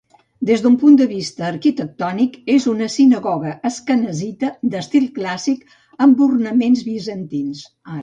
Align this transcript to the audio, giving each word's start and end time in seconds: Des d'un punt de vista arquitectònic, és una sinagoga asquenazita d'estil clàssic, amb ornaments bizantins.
Des 0.49 0.61
d'un 0.61 0.77
punt 0.83 0.95
de 1.01 1.05
vista 1.11 1.45
arquitectònic, 1.49 2.39
és 2.55 2.65
una 2.73 2.89
sinagoga 2.95 3.53
asquenazita 3.73 4.53
d'estil 4.75 5.09
clàssic, 5.21 5.65
amb 6.09 6.29
ornaments 6.33 6.87
bizantins. 6.93 7.67